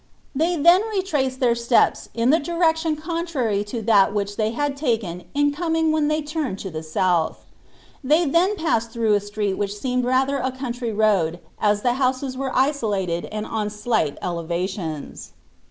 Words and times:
They 0.33 0.55
then 0.57 0.81
retraced 0.91 1.39
their 1.39 1.53
steps 1.53 2.09
in 2.15 2.31
the 2.31 2.39
direction 2.39 2.95
contrary 2.95 3.63
to 3.65 3.83
that 3.83 4.15
which 4.15 4.35
they 4.35 4.49
had 4.49 4.75
taken 4.75 5.25
in 5.35 5.51
coming 5.51 5.91
when 5.91 6.07
they 6.07 6.23
turned 6.23 6.57
to 6.65 6.71
the 6.71 6.81
south. 6.81 7.45
They 8.03 8.25
then 8.25 8.55
passed 8.55 8.89
through 8.89 9.13
a 9.13 9.19
street 9.19 9.59
which 9.59 9.77
seemed 9.77 10.03
rather 10.03 10.37
a 10.39 10.51
country 10.51 10.91
road 10.91 11.37
as 11.59 11.83
the 11.83 11.93
houses 11.93 12.35
were 12.35 12.51
isolated 12.55 13.25
and 13.25 13.45
on 13.45 13.69
slight 13.69 14.17
elevations. 14.23 15.33